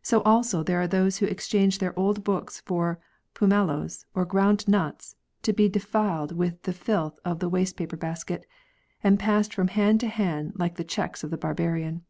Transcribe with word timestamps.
So 0.00 0.22
also 0.22 0.62
there 0.62 0.80
are 0.80 0.88
those 0.88 1.18
who 1.18 1.26
exchange 1.26 1.80
their 1.80 1.92
old 1.98 2.24
books 2.24 2.62
for 2.64 2.98
pumeloes 3.34 4.06
or 4.14 4.24
ground 4.24 4.66
nuts, 4.66 5.16
to 5.42 5.52
be 5.52 5.68
defiled 5.68 6.32
with 6.32 6.62
the 6.62 6.72
filth 6.72 7.18
of 7.26 7.40
the 7.40 7.48
waste 7.50 7.76
paper 7.76 7.98
basket, 7.98 8.46
and 9.04 9.18
passed 9.20 9.52
from 9.52 9.68
hand 9.68 10.00
to 10.00 10.08
hand 10.08 10.54
like 10.56 10.76
the 10.76 10.82
cheques 10.84 11.22
of 11.22 11.30
the 11.30 11.36
barbarian. 11.36 12.06